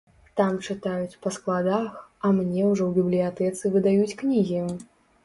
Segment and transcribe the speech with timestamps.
[0.39, 1.91] Там чытаюць па складах,
[2.29, 4.65] а мне ўжо ў бібліятэцы выдаюць кнігі.